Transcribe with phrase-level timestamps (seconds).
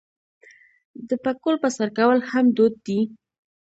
[1.09, 2.99] د پکول په سر کول هم دود دی.